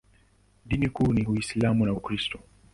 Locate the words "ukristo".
1.93-2.39